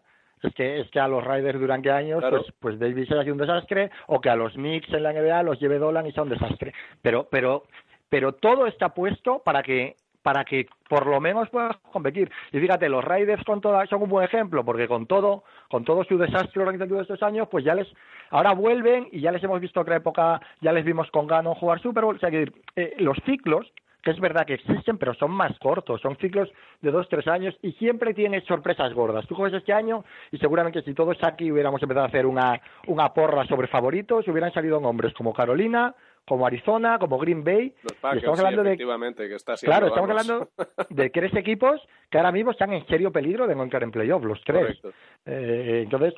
[0.53, 4.21] que es que a los Riders durante años pues pues Davis haya un desastre o
[4.21, 6.73] que a los Knicks en la NBA los lleve Dolan y sea un desastre.
[7.01, 7.63] Pero pero
[8.10, 12.31] pero todo está puesto para que para que por lo menos puedas competir.
[12.51, 16.03] Y fíjate, los Raiders con toda, son un buen ejemplo, porque con todo, con todo
[16.03, 17.88] su desastre organizativo de estos años, pues ya les,
[18.31, 21.79] ahora vuelven y ya les hemos visto otra época, ya les vimos con Gano jugar
[21.79, 23.71] Super Bowl, o sea que eh, los ciclos,
[24.05, 26.47] que es verdad que existen, pero son más cortos, son ciclos
[26.79, 29.25] de dos, tres años y siempre tienes sorpresas gordas.
[29.25, 33.11] Tú coges este año y seguramente si todos aquí hubiéramos empezado a hacer una, una
[33.15, 37.73] porra sobre favoritos, hubieran salido nombres como Carolina, como Arizona, como Green Bay.
[38.13, 40.49] estamos hablando de que está claro, estamos hablando
[40.91, 44.23] de tres equipos que ahora mismo están en serio peligro de no entrar en playoff,
[44.23, 44.79] los tres.
[45.25, 46.13] Eh, entonces,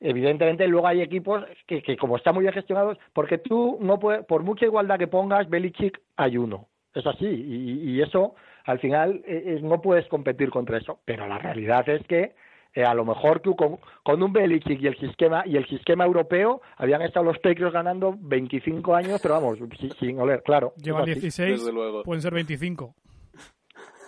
[0.00, 4.26] evidentemente luego hay equipos que, que como están muy bien gestionados, porque tú no puedes,
[4.26, 6.66] por mucha igualdad que pongas, Belichick hay uno.
[6.94, 10.98] Es así y, y eso al final eh, no puedes competir contra eso.
[11.04, 12.34] Pero la realidad es que
[12.74, 16.04] eh, a lo mejor tú con, con un Belichick y el sistema y el sistema
[16.04, 19.58] europeo habían estado los Patriots ganando 25 años, pero vamos,
[19.98, 20.72] sin, oler, claro.
[20.82, 21.70] Llevan 16,
[22.04, 22.94] pueden ser 25.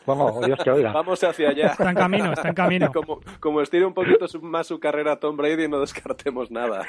[0.07, 0.93] Vamos, Dios que oiga.
[0.93, 1.69] Vamos hacia allá.
[1.69, 2.93] Está en camino, está en camino.
[2.93, 6.87] Como, como estire un poquito más su carrera Tom Brady, no descartemos nada.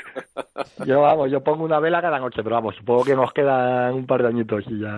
[0.86, 4.06] Yo, vamos, yo pongo una vela cada noche, pero vamos, supongo que nos quedan un
[4.06, 4.96] par de añitos y ya.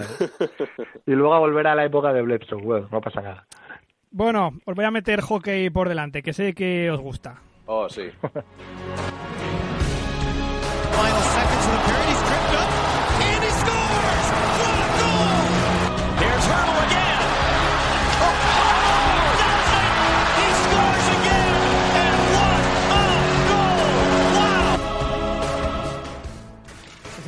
[1.06, 3.46] Y luego a volver a la época de Bledsoe, bueno, no pasa nada.
[4.12, 7.42] Bueno, os voy a meter hockey por delante, que sé que os gusta.
[7.66, 8.10] Oh, sí.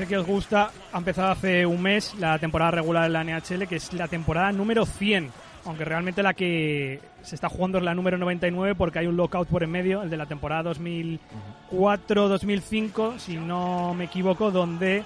[0.01, 3.67] Sé que os gusta, ha empezado hace un mes la temporada regular de la NHL,
[3.67, 5.29] que es la temporada número 100
[5.65, 9.47] aunque realmente la que se está jugando es la número 99 porque hay un lockout
[9.47, 15.03] por en medio, el de la temporada 2004-2005, si no me equivoco, donde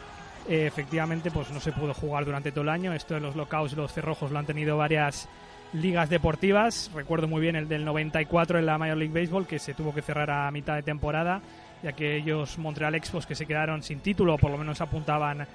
[0.47, 2.93] eh, efectivamente pues no se pudo jugar durante todo el año.
[2.93, 5.27] Esto de los lockouts, los cerrojos lo han tenido varias
[5.73, 6.89] ligas deportivas.
[6.95, 10.01] Recuerdo muy bien el del 94 en la Major League Baseball que se tuvo que
[10.01, 11.41] cerrar a mitad de temporada
[11.85, 15.47] y aquellos Montreal Expos que se quedaron sin título, por lo menos apuntaban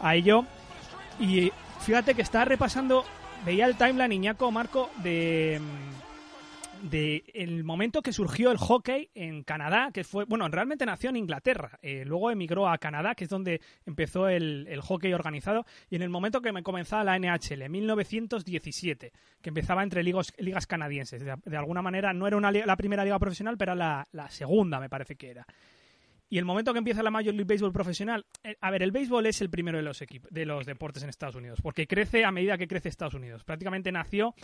[0.00, 0.44] a ello.
[1.20, 3.04] Y fíjate que está repasando,
[3.46, 5.60] veía el timeline Iñaco Marco de
[6.82, 11.16] de el momento que surgió el hockey en Canadá, que fue, bueno, realmente nació en
[11.16, 15.96] Inglaterra, eh, luego emigró a Canadá, que es donde empezó el, el, hockey organizado, y
[15.96, 21.24] en el momento que me comenzaba la NHL, 1917, que empezaba entre ligos, ligas canadienses.
[21.24, 24.30] De, de, alguna manera no era una, la primera liga profesional, pero era la, la
[24.30, 25.46] segunda, me parece que era.
[26.30, 29.26] Y el momento que empieza la Major League Baseball profesional, eh, a ver, el béisbol
[29.26, 32.30] es el primero de los equipos, de los deportes en Estados Unidos, porque crece a
[32.30, 33.42] medida que crece Estados Unidos.
[33.42, 34.34] Prácticamente nació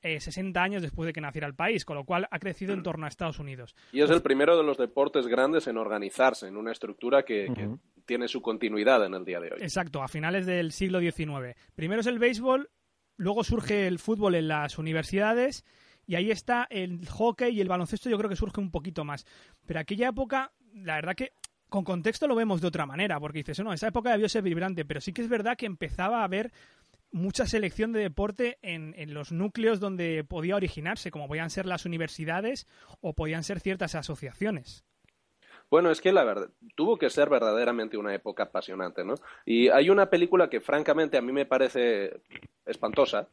[0.00, 2.82] eh, 60 años después de que naciera el país, con lo cual ha crecido en
[2.82, 3.76] torno a Estados Unidos.
[3.92, 7.52] Y es el primero de los deportes grandes en organizarse en una estructura que, uh
[7.52, 7.54] -huh.
[7.54, 9.58] que tiene su continuidad en el día de hoy.
[9.60, 11.56] Exacto, a finales del siglo XIX.
[11.74, 12.70] Primero es el béisbol,
[13.18, 15.62] luego surge el fútbol en las universidades
[16.06, 19.24] y ahí está el hockey y el baloncesto yo creo que surge un poquito más.
[19.66, 21.32] Pero aquella época, la verdad que
[21.68, 24.84] con contexto lo vemos de otra manera, porque dices, no, esa época debió ser vibrante,
[24.84, 26.52] pero sí que es verdad que empezaba a haber
[27.10, 31.84] mucha selección de deporte en, en, los núcleos donde podía originarse, como podían ser las
[31.84, 32.66] universidades
[33.00, 34.84] o podían ser ciertas asociaciones.
[35.70, 39.14] Bueno, es que la verdad, tuvo que ser verdaderamente una época apasionante, ¿no?
[39.44, 42.20] Y hay una película que francamente a mí me parece
[42.66, 43.28] espantosa,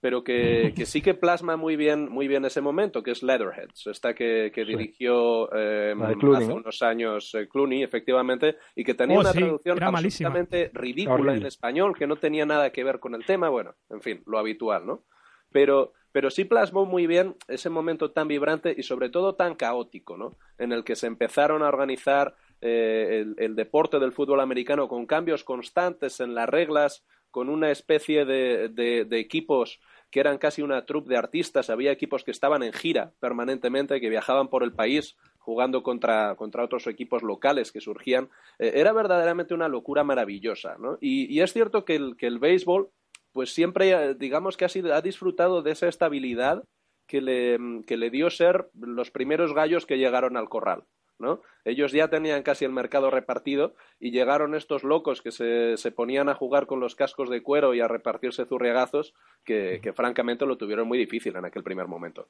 [0.00, 3.86] pero que, que, sí que plasma muy bien, muy bien ese momento, que es Leatherheads,
[3.86, 6.56] esta que, que dirigió eh, Clooney, hace ¿no?
[6.56, 11.36] unos años eh, Clooney, efectivamente, y que tenía oh, una sí, traducción absolutamente ridícula Horrible.
[11.36, 14.38] en español, que no tenía nada que ver con el tema, bueno, en fin, lo
[14.38, 15.04] habitual, ¿no?
[15.50, 20.18] Pero, pero sí plasmó muy bien ese momento tan vibrante y sobre todo tan caótico,
[20.18, 20.36] ¿no?
[20.58, 25.06] En el que se empezaron a organizar eh, el, el deporte del fútbol americano con
[25.06, 27.04] cambios constantes en las reglas,
[27.36, 29.78] con una especie de, de, equipos
[30.10, 34.08] que eran casi una troupe de artistas, había equipos que estaban en gira permanentemente, que
[34.08, 38.30] viajaban por el país jugando contra, contra otros equipos locales que surgían.
[38.58, 40.78] Eh, era verdaderamente una locura maravillosa.
[41.02, 42.88] Y, y es cierto que el, que el béisbol,
[43.32, 46.64] pues siempre, digamos que ha, sido, ha disfrutado de esa estabilidad
[47.06, 50.84] que le, que le dio ser los primeros gallos que llegaron al corral.
[51.18, 51.40] ¿No?
[51.64, 56.28] Ellos ya tenían casi el mercado repartido y llegaron estos locos que se, se ponían
[56.28, 60.56] a jugar con los cascos de cuero y a repartirse zurriagazos que, que, francamente lo
[60.56, 62.28] tuvieron muy difícil en aquel primer momento.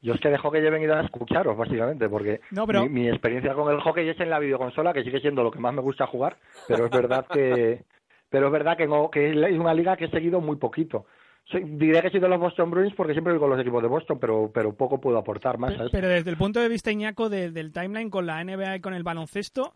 [0.00, 2.82] Yo es que dejo que lleven ido a escucharos, básicamente, porque no, pero...
[2.82, 5.58] mi, mi, experiencia con el hockey es en la videoconsola, que sigue siendo lo que
[5.58, 6.36] más me gusta jugar,
[6.68, 7.84] pero es verdad que,
[8.30, 11.06] pero es verdad que, no, que es una liga que he seguido muy poquito
[11.50, 14.18] diré que soy de los Boston Bruins porque siempre voy con los equipos de Boston,
[14.20, 15.72] pero, pero poco puedo aportar más.
[15.72, 18.80] Pero, pero desde el punto de vista, Iñaco, de, del timeline con la NBA y
[18.80, 19.72] con el baloncesto,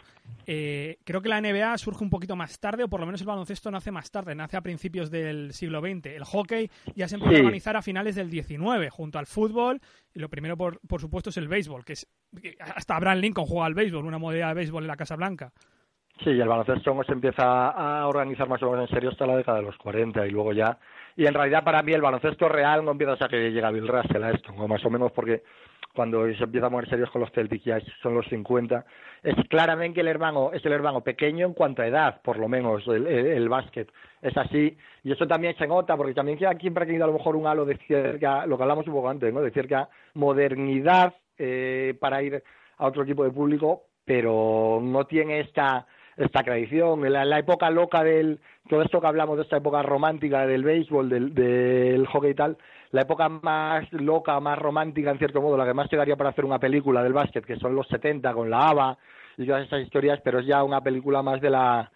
[0.47, 3.27] eh, creo que la NBA surge un poquito más tarde, o por lo menos el
[3.27, 6.07] baloncesto nace más tarde, nace a principios del siglo XX.
[6.07, 7.39] El hockey ya se empezó sí.
[7.39, 9.81] a organizar a finales del XIX, junto al fútbol,
[10.15, 12.07] y lo primero, por, por supuesto, es el béisbol, que es
[12.61, 15.53] hasta Abraham Lincoln juega al béisbol, una modalidad de béisbol en la Casa Blanca.
[16.23, 19.37] Sí, y el baloncesto se empieza a organizar más o menos en serio hasta la
[19.37, 20.79] década de los 40 y luego ya
[21.17, 24.23] y en realidad para mí el baloncesto real no empieza hasta que llega Bill Russell
[24.23, 25.43] a esto, o más o menos porque
[25.95, 28.85] cuando se empieza a mover serios con los Celtics ya son los 50,
[29.23, 32.87] es claramente el hermano, es el hermano pequeño en cuanto a edad, por lo menos,
[32.89, 33.91] el, el, el básquet.
[34.23, 37.37] Es así, y eso también se nota, porque también queda aquí tenido a lo mejor
[37.37, 39.43] un halo de cierta, lo que hablamos un poco antes, ¿no?
[39.43, 42.43] de cierta modernidad eh, para ir
[42.79, 48.03] a otro tipo de público, pero no tiene esta esta tradición, la, la, época loca
[48.03, 52.35] del, todo esto que hablamos de esta época romántica del béisbol, del, del hockey y
[52.35, 52.59] tal,
[52.91, 56.45] la época más loca, más romántica en cierto modo, la que más quedaría para hacer
[56.45, 58.99] una película del básquet, que son los 70 con la ABA
[59.39, 61.91] y todas esas historias, pero es ya una película más de la,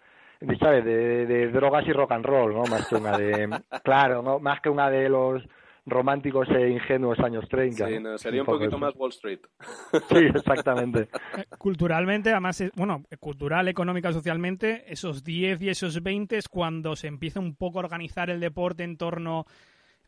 [0.58, 0.84] ¿sabes?
[0.84, 2.62] De, de, de drogas y rock and roll, ¿no?
[2.62, 3.48] Más que una de,
[3.84, 4.38] claro, ¿no?
[4.38, 5.42] Más que una de los
[5.86, 7.88] románticos e ingenuos años 30.
[7.88, 9.40] Sí, no, sería un, poquito más Wall Street.
[10.08, 11.08] Sí, exactamente.
[11.58, 17.40] Culturalmente, además, bueno, cultural, económica, socialmente, esos 10 y esos 20 es cuando se empieza
[17.40, 19.46] un poco a organizar el deporte en torno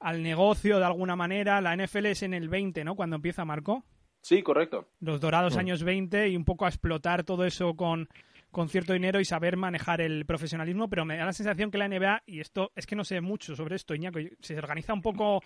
[0.00, 1.60] al negocio de alguna manera.
[1.60, 2.96] La NFL es en el 20, ¿no?
[2.96, 3.84] Cuando empieza, Marco.
[4.20, 4.88] Sí, correcto.
[5.00, 5.60] Los dorados sí.
[5.60, 8.08] años 20 y un poco a explotar todo eso con
[8.50, 11.88] con cierto dinero y saber manejar el profesionalismo, pero me da la sensación que la
[11.88, 15.42] NBA, y esto es que no sé mucho sobre esto, Iñaco, se organiza un poco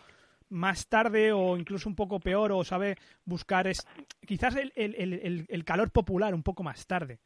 [0.53, 3.87] más tarde o incluso un poco peor o sabe buscar es
[4.27, 7.19] quizás el, el, el, el calor popular un poco más tarde.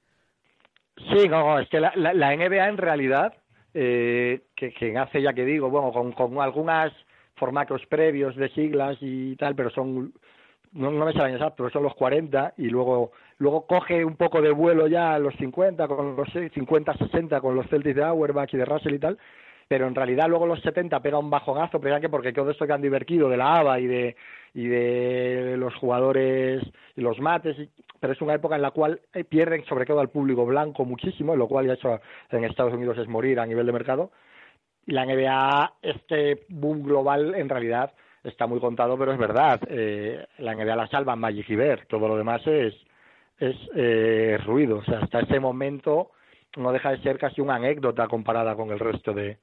[0.97, 3.35] Sí, no, es que la, NBA en realidad,
[3.75, 6.93] eh, que, que hace ya que digo, bueno, con, con algunos
[7.35, 10.15] formatos previos de siglas y tal, pero son
[10.73, 14.51] no, no me salen exactos, son los 40 y luego luego coge un poco de
[14.51, 18.57] vuelo ya a los 50 con los 50 60 con los Celtics de Auerbach y
[18.57, 19.19] de Russell y tal
[19.69, 22.83] pero en realidad luego los 70 pega un bajonazo, que porque todo esto que han
[22.83, 24.17] divertido de la ABA y de,
[24.55, 26.63] y de los jugadores
[26.95, 27.57] y los mates,
[27.99, 31.35] pero es una época en la cual eh, pierden sobre todo al público blanco muchísimo,
[31.35, 32.01] lo cual ya hecho
[32.31, 34.13] en Estados Unidos es morir a nivel de mercado.
[34.87, 39.61] Y la NBA, este boom global en realidad está muy contado, pero es verdad.
[39.69, 42.75] Eh, la NBA la salva Magic y Ver, todo lo demás es,
[43.39, 44.79] es eh, ruido.
[44.79, 46.13] O sea, hasta ese momento
[46.57, 49.39] no deja de ser casi una anécdota comparada con el resto de,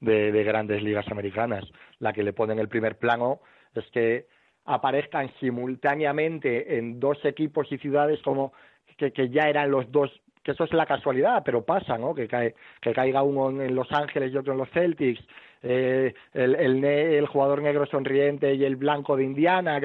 [0.00, 1.64] de, grandes ligas americanas.
[1.98, 3.40] La que le ponen el primer plano
[3.74, 4.26] es que
[4.64, 8.52] aparezcan simultáneamente en dos equipos y ciudades como
[8.96, 10.10] que, que ya eran los dos
[10.42, 12.14] que eso es la casualidad, pero pasa, ¿no?
[12.14, 15.24] Que, cae, que caiga uno en Los Ángeles y otro en los Celtics,
[15.62, 19.80] eh, el, el, el, jugador negro sonriente y el blanco de Indiana,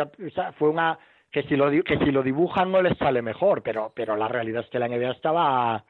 [0.58, 1.00] fue una
[1.32, 4.64] que si lo que si lo dibujan no les sale mejor, pero pero la realidad
[4.64, 5.84] es que la NBA estaba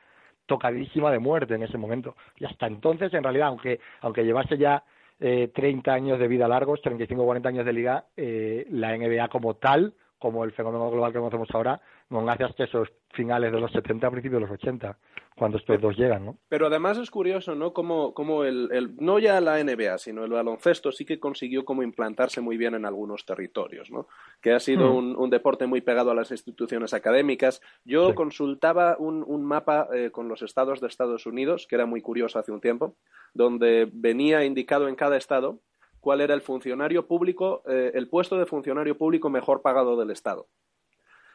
[0.50, 2.16] tocadísima de muerte en ese momento.
[2.38, 4.84] Y hasta entonces, en realidad, aunque, aunque llevase ya
[5.22, 9.30] eh, 30 años de vida largos, 35 o 40 años de liga, eh, la NBA
[9.30, 13.60] como tal, como el fenómeno global que conocemos ahora, no hace hasta esos finales de
[13.60, 14.98] los 70 a principios de los 80
[15.40, 16.38] cuando estos dos llegan, ¿no?
[16.50, 17.72] Pero además es curioso, ¿no?
[17.72, 21.82] Como, como el, el, no ya la NBA, sino el baloncesto sí que consiguió como
[21.82, 24.08] implantarse muy bien en algunos territorios, ¿no?
[24.42, 25.18] Que ha sido mm.
[25.18, 27.62] un, deporte muy pegado a las instituciones académicas.
[27.86, 32.02] Yo consultaba un, un mapa eh, con los estados de Estados Unidos, que era muy
[32.02, 32.98] curioso hace un tiempo,
[33.34, 35.62] donde venía indicado en cada estado
[36.02, 40.48] cuál era el funcionario público, eh, el puesto de funcionario público mejor pagado del estado.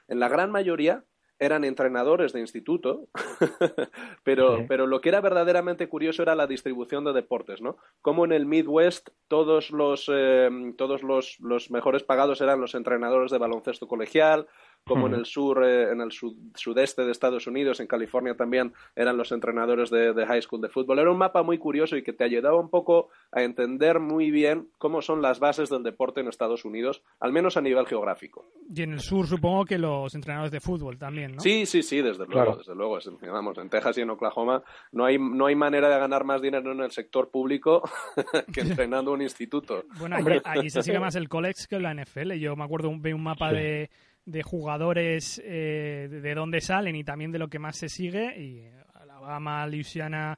[0.09, 1.05] En la gran mayoría
[1.39, 3.09] eran entrenadores de instituto,
[4.25, 7.77] pero, pero lo que era verdaderamente curioso era la distribución de deportes, ¿no?
[8.03, 13.31] Como en el Midwest todos los, eh, todos los, los mejores pagados eran los entrenadores
[13.31, 14.47] de baloncesto colegial,
[14.85, 19.17] como en el sur, eh, en el sudeste de Estados Unidos, en California también eran
[19.17, 20.99] los entrenadores de, high school de fútbol.
[20.99, 24.69] Era un mapa muy curioso y que te ayudaba un poco a entender muy bien
[24.79, 28.45] cómo son las bases del deporte en Estados Unidos, al menos a nivel geográfico.
[28.75, 31.41] Y en el sur supongo que los entrenadores de fútbol también, ¿no?
[31.41, 32.99] Sí, sí, sí, desde luego, desde luego.
[33.23, 36.73] Vamos, en Texas y en Oklahoma no hay, no hay manera de ganar más dinero
[36.73, 37.83] en el sector público
[38.53, 39.85] que entrenando un instituto.
[39.99, 42.33] Bueno, allí, se sigue más el college que la NFL.
[42.35, 43.91] Yo me acuerdo, veo un mapa de
[44.27, 48.39] de jugadores eh, de dónde salen y también de lo que más se sigue.
[48.41, 50.37] Y Alabama, Louisiana,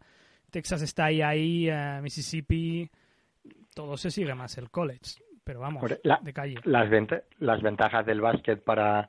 [0.50, 2.88] Texas está ahí, ahí eh, Mississippi,
[3.74, 5.22] todo se sigue más el college.
[5.44, 5.84] Pero vamos,
[6.22, 6.56] de calle.
[6.64, 6.90] Las,
[7.38, 9.08] las ventajas del básquet para,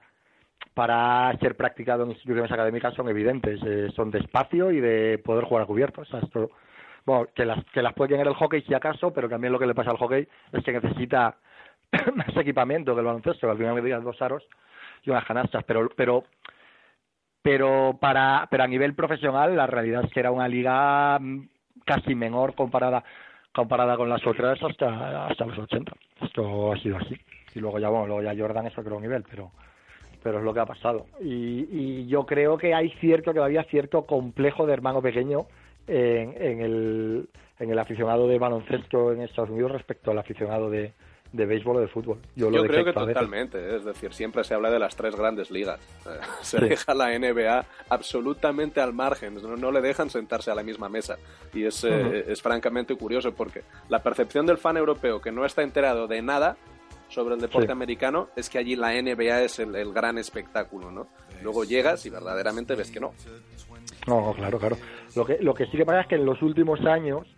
[0.76, 3.60] para ser practicado en instituciones académicas son evidentes.
[3.66, 6.04] Eh, son de espacio y de poder jugar a cubierto.
[7.08, 9.66] bueno, que las, que las puede tener el hockey si acaso, pero también lo que
[9.66, 11.38] le pasa al hockey es que necesita
[12.14, 14.44] más equipamiento que el baloncesto, al final me digas dos aros
[15.04, 16.24] y unas canastas, pero, pero,
[17.42, 21.48] pero para, pero a nivel profesional la realidad es que era una liga mm,
[21.86, 23.04] casi menor comparada
[23.54, 25.92] comparada con las otras hasta hasta los 80.
[26.22, 27.16] Esto ha sido así.
[27.56, 29.52] Y luego ya bueno, luego ya Jordan es otro nivel, pero
[30.22, 31.06] pero es lo que ha pasado.
[31.22, 35.48] Y, y yo creo que hay cierto que había cierto complejo de hermano pequeño
[35.88, 37.30] en, en el
[37.60, 40.94] en el aficionado de baloncesto en Estados Unidos respecto al aficionado de,
[41.38, 42.20] de béisbol o de fútbol.
[42.36, 45.80] Yo, creo que totalmente, es decir, siempre se habla de las tres grandes ligas.
[46.42, 51.18] Se deja la NBA absolutamente al margen, no, le dejan sentarse a la misma mesa.
[51.54, 55.62] Y es, eh, es francamente curioso porque la percepción del fan europeo que no está
[55.62, 56.58] enterado de nada
[57.10, 61.08] sobre el deporte americano es que allí la NBA es el, gran espectáculo, ¿no?
[61.44, 63.14] Luego llegas y verdaderamente ves que no.
[64.08, 64.78] No, claro, claro.
[65.16, 67.37] Lo que, lo que sí que pasa es que en los últimos años eh,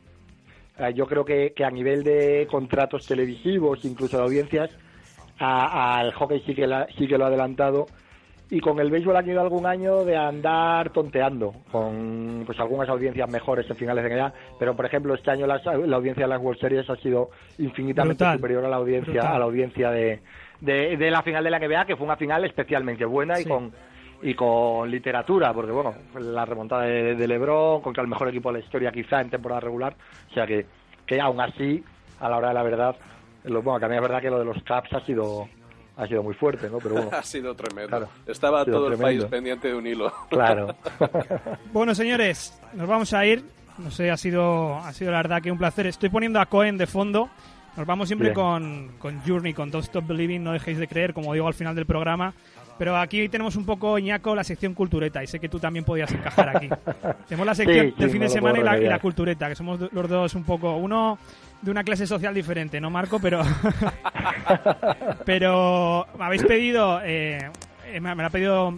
[0.93, 4.71] yo creo que, que, a nivel de contratos televisivos, incluso de audiencias,
[5.39, 7.87] al hockey sí que, sí que lo ha adelantado.
[8.51, 13.29] Y con el béisbol ha tenido algún año de andar tonteando, con pues algunas audiencias
[13.29, 15.61] mejores en finales de NBA, pero por ejemplo este año la,
[15.93, 19.91] audiencia de las World Series ha sido infinitamente superior a la audiencia a la audiencia
[19.91, 20.21] de,
[20.61, 23.71] de, la final de la NBA, que fue una final especialmente buena y con
[24.21, 28.65] y con literatura, porque bueno, la remontada de, Lebron contra el mejor equipo de la
[28.65, 29.95] historia quizá en temporada regular,
[30.29, 30.65] o sea que,
[31.05, 31.83] que aún así,
[32.19, 32.95] a la hora de la verdad,
[33.45, 35.47] lo, bueno, también es verdad que lo de los Caps ha sido
[35.99, 36.77] ha sido muy fuerte, ¿no?
[36.77, 37.09] Pero bueno.
[37.13, 38.07] ha sido tremendo.
[38.25, 40.11] Estaba todo el país pendiente de un hilo.
[40.29, 40.75] Claro.
[41.73, 43.43] bueno, señores, nos vamos a ir.
[43.77, 45.87] No sé, ha sido, ha sido la verdad que un placer.
[45.87, 47.29] Estoy poniendo a Cohen de fondo.
[47.77, 51.33] Nos vamos siempre con, con Journey, con Don't Stop Believing, no dejéis de creer, como
[51.33, 52.33] digo al final del programa.
[52.79, 56.09] Pero aquí tenemos un poco, Iñaco, la sección cultureta, y sé que tú también podías
[56.13, 56.69] encajar aquí.
[57.27, 60.45] tenemos la sección del fin de semana y la, cultureta, que somos los dos un
[60.45, 61.19] poco, uno
[61.61, 63.19] de una clase social diferente, ¿no, Marco?
[63.19, 63.41] Pero,
[65.25, 67.51] pero me habéis pedido, eh,
[67.99, 68.73] me, lo ha pedido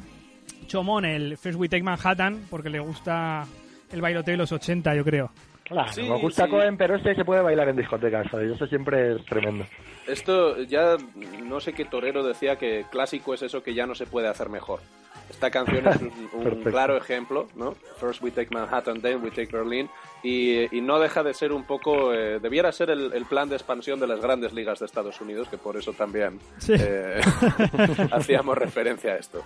[0.66, 3.46] Chomón el First We Take Manhattan, porque le gusta
[3.92, 5.32] el bailoteo de los 80, yo creo.
[5.72, 6.52] Claro, Sí, me gusta sí.
[6.52, 8.52] Cohen, pero este se puede bailar en discotecas, ¿sabes?
[8.54, 9.66] Eso siempre es tremendo.
[10.06, 10.98] Esto ya
[11.44, 14.50] no sé qué torero decía que clásico es eso que ya no se puede hacer
[14.50, 14.82] mejor.
[15.30, 15.98] Esta canción es
[16.34, 17.72] un, claro ejemplo, ¿no?
[18.02, 19.90] First we take Manhattan, then we take Berlin.
[20.24, 23.56] Y, y no deja de ser un poco, eh, debiera ser el, el plan de
[23.56, 26.74] expansión de las grandes ligas de Estados Unidos, que por eso también Sí.
[26.78, 27.22] eh,
[28.12, 29.42] hacíamos referencia a esto.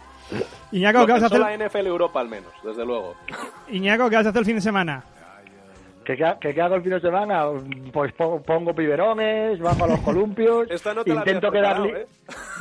[0.72, 1.40] Iñaco, ¿qué vas a hacer?
[1.40, 3.14] la NFL Europa al menos, desde luego.
[3.70, 5.04] Iñaco, ¿qué vas a hacer el fin de semana?
[6.06, 7.46] ¿Qué, qué, qué- hago el fin de semana?
[7.92, 11.86] Pues pongo, pongo biberones, bajo a los columpios, Esta no intento quedar...
[11.88, 12.06] ¿eh?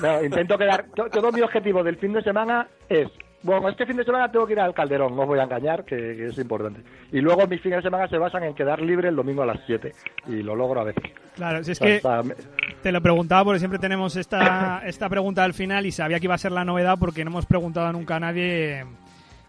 [0.02, 0.86] No, intento quedar...
[0.94, 3.08] to- Todo mi objetivo del fin de semana es...
[3.42, 5.84] Bueno, este fin de semana tengo que ir al Calderón, no os voy a engañar,
[5.84, 6.80] que, que es importante.
[7.12, 9.60] Y luego mis fines de semana se basan en quedar libre el domingo a las
[9.66, 9.92] 7.
[10.28, 11.04] Y lo logro a veces.
[11.36, 12.34] Claro, si es O sea, que
[12.82, 16.34] te lo preguntaba porque siempre tenemos esta, esta pregunta al final y sabía que iba
[16.34, 18.86] a ser la novedad porque no hemos preguntado nunca a nadie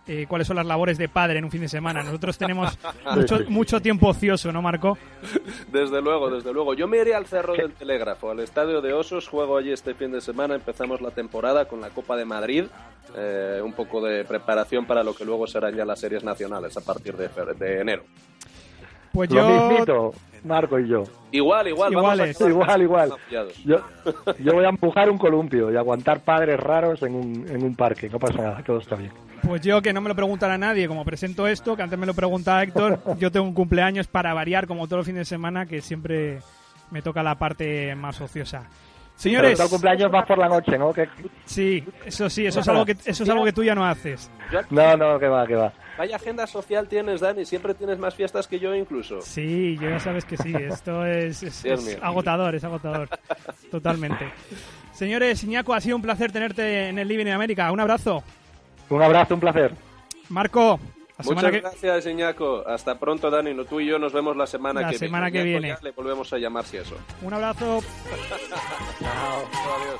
[0.07, 2.03] eh, cuáles son las labores de padre en un fin de semana.
[2.03, 2.77] Nosotros tenemos
[3.49, 4.97] mucho, tiempo ocioso, ¿no, Marco?
[5.71, 6.73] Desde luego, desde luego.
[6.73, 10.11] Yo me iré al Cerro del Telégrafo, al Estadio de Osos, juego allí este fin
[10.11, 12.65] de semana, empezamos la temporada con la Copa de Madrid,
[13.15, 16.81] eh, un poco de preparación para lo que luego serán ya las series nacionales a
[16.81, 18.03] partir de, enero.
[19.11, 19.69] Pues Lo yo...
[19.69, 21.03] mismito, Marco y yo.
[21.31, 22.37] Igual, igual, Iguales.
[22.39, 23.13] vamos a Igual, igual.
[23.65, 23.77] Yo,
[24.39, 28.09] yo voy a empujar un columpio y aguantar padres raros en un, en un parque.
[28.09, 29.11] No pasa nada, todo está bien.
[29.41, 32.13] Pues yo, que no me lo preguntará nadie, como presento esto, que antes me lo
[32.13, 35.81] preguntaba Héctor, yo tengo un cumpleaños para variar, como todos los fines de semana, que
[35.81, 36.39] siempre
[36.91, 38.63] me toca la parte más ociosa.
[39.15, 40.93] Pero Señores, tú al cumpleaños vas por la noche, ¿no?
[41.45, 44.29] Sí, eso sí, eso es algo que eso es algo que tú ya no haces.
[44.69, 45.71] No, no, que va, que va.
[45.97, 49.21] Vaya agenda social tienes, Dani, siempre tienes más fiestas que yo incluso.
[49.21, 51.63] Sí, yo ya sabes que sí, esto es,
[52.01, 53.07] agotador, es agotador,
[53.71, 54.29] totalmente.
[54.91, 57.71] Señores, Iñaco, ha sido un placer tenerte en el Living in América.
[57.71, 58.21] Un abrazo.
[58.89, 59.73] Un abrazo, un placer.
[60.29, 60.79] Marco,
[61.17, 62.63] la Muchas semana que gracias, Iñaco.
[62.67, 63.53] Hasta pronto, Dani.
[63.53, 65.43] No, tú y yo nos vemos la semana La que semana viene.
[65.43, 65.75] que Iñaco viene.
[65.77, 66.95] ya le volvemos a llamar si eso.
[67.21, 67.79] un abrazo.
[69.01, 69.99] Adiós.